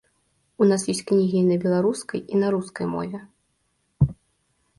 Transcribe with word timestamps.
У 0.63 0.67
нас 0.69 0.85
ёсць 0.93 1.01
кнігі 1.11 1.37
і 1.41 1.43
на 1.49 1.57
беларускай, 1.65 2.19
і 2.33 2.41
на 2.45 2.53
рускай 2.57 2.85
мове. 2.95 3.21